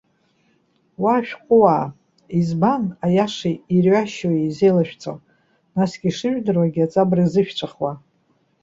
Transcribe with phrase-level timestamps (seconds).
[1.01, 1.85] Уа ашәҟәыуаа!
[2.39, 5.13] Избан аиашеи ирҩашьоуи зеилашәҵо,
[5.75, 7.91] насгьы ишыжәдыруагьы аҵабырг зышәҵәахуа?